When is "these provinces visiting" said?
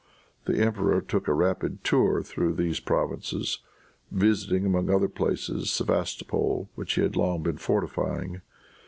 2.55-4.65